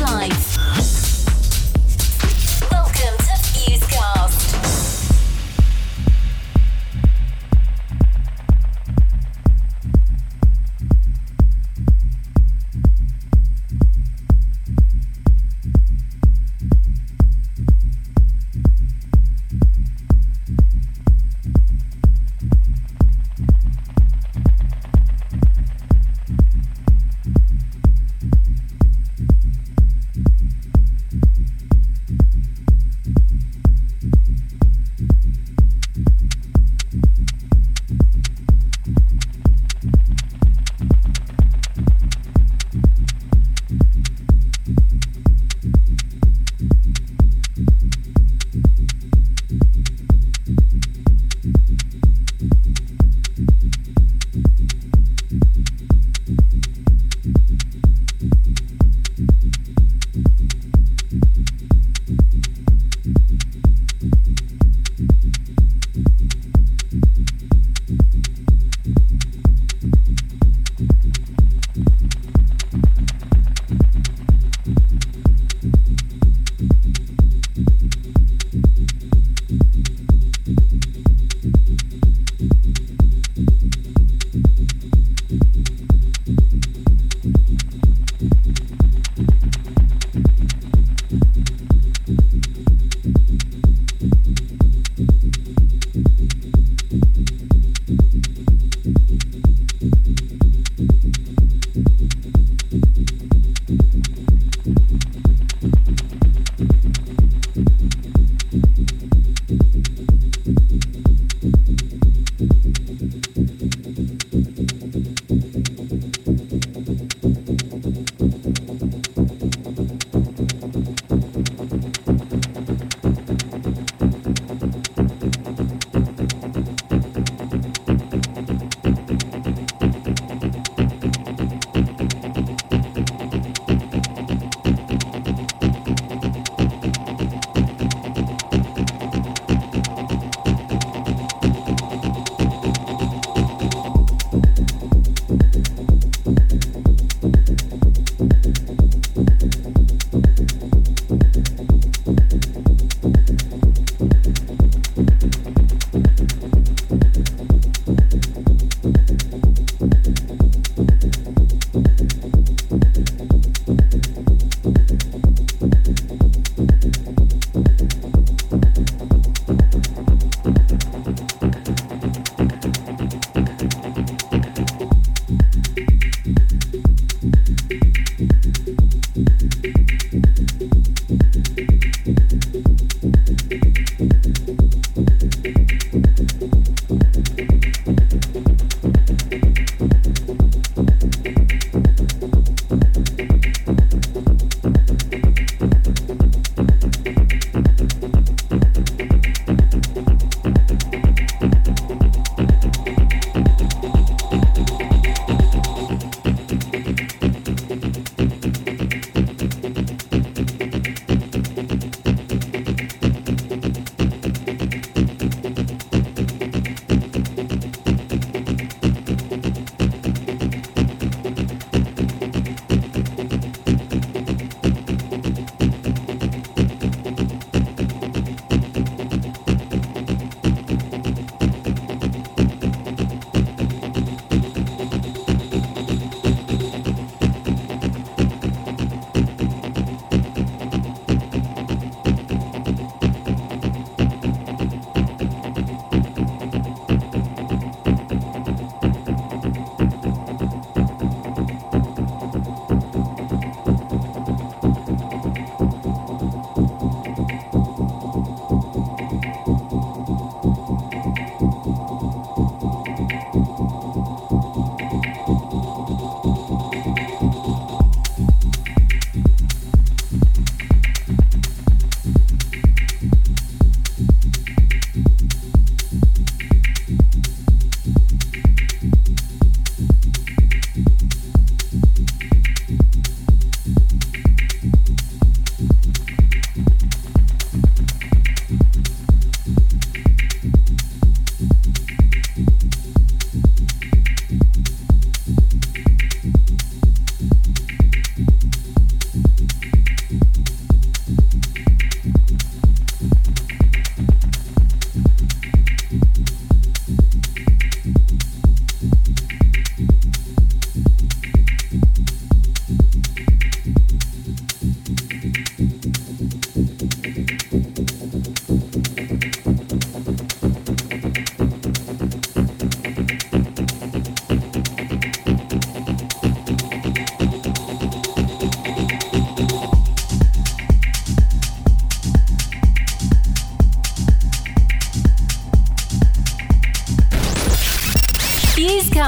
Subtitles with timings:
[0.00, 0.49] lights.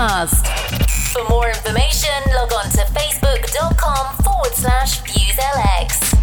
[0.02, 0.46] Fusecast.
[1.12, 6.21] For more information, log on to facebook.com forward slash FuseLX.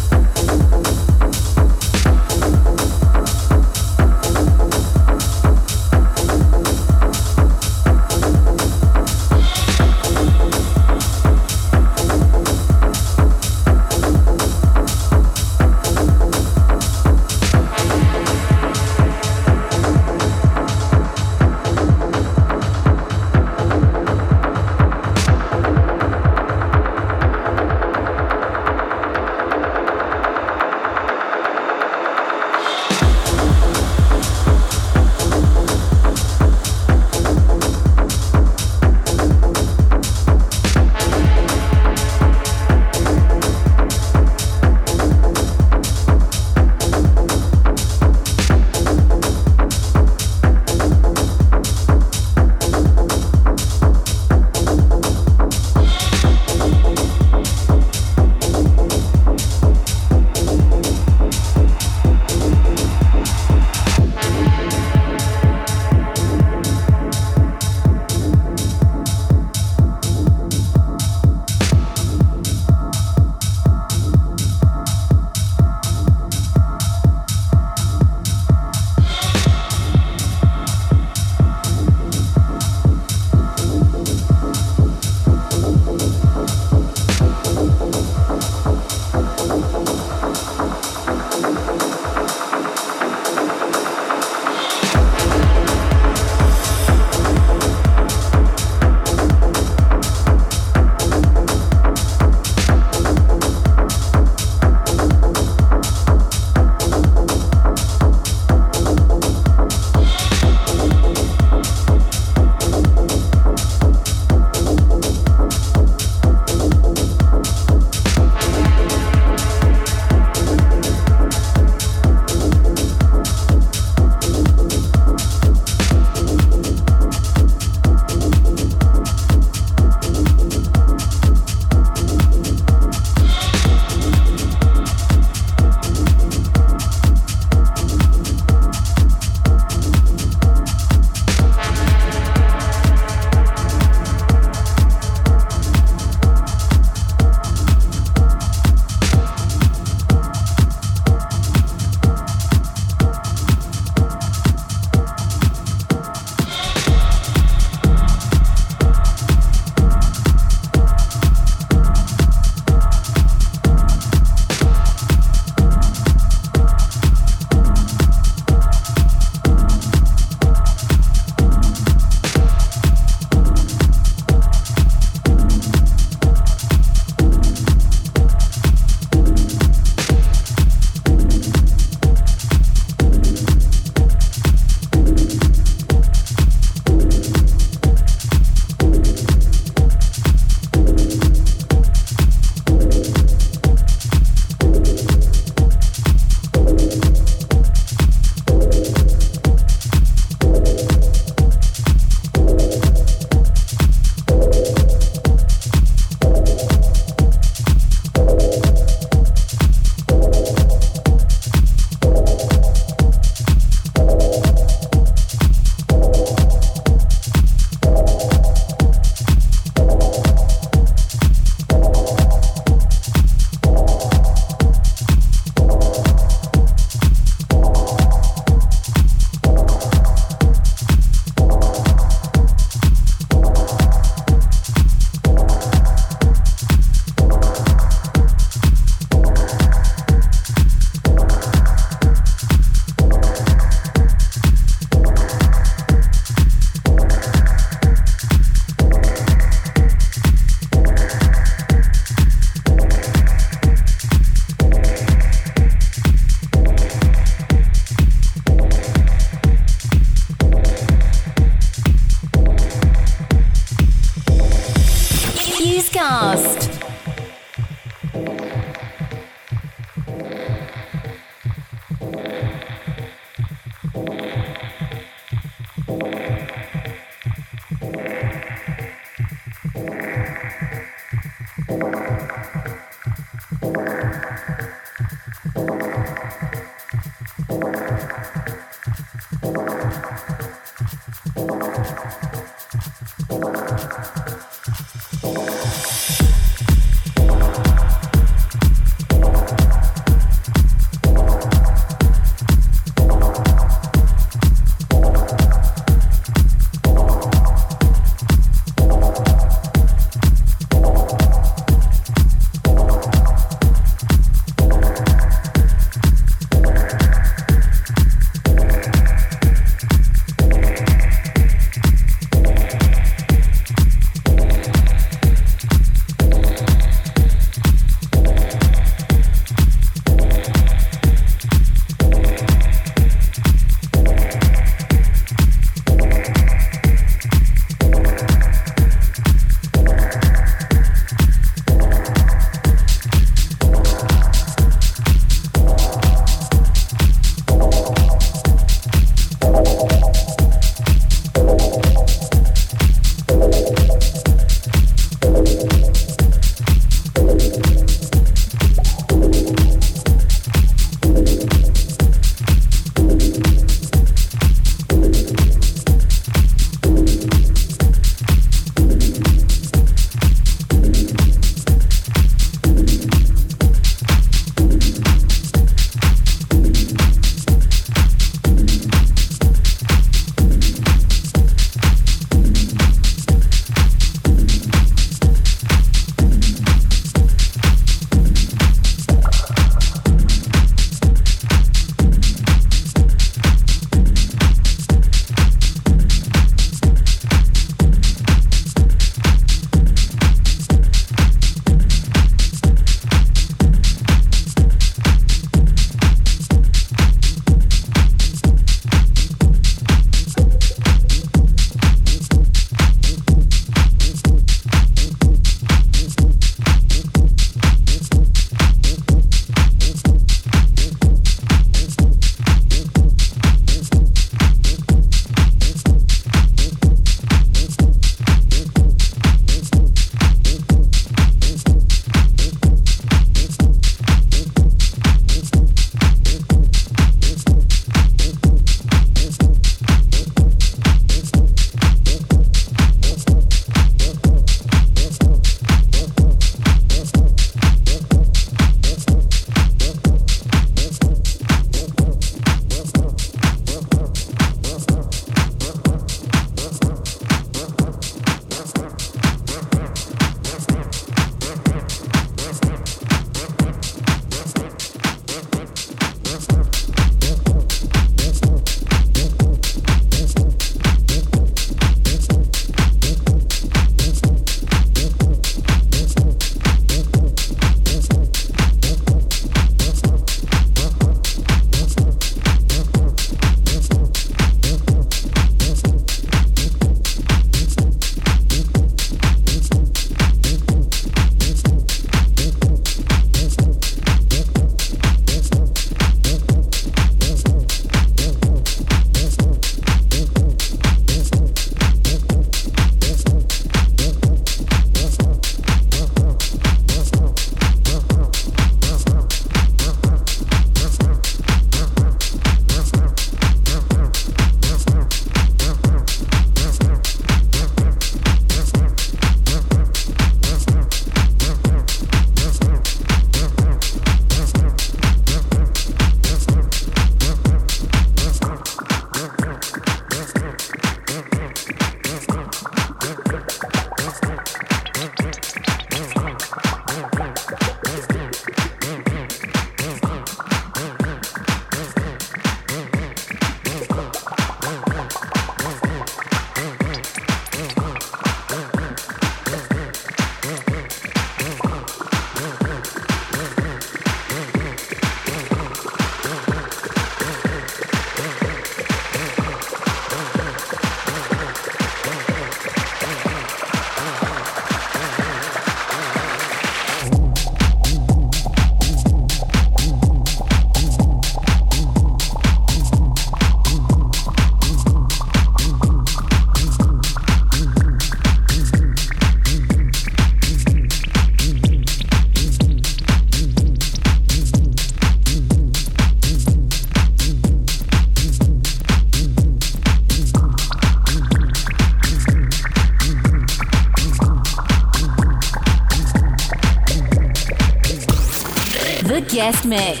[599.41, 600.00] Guest mix.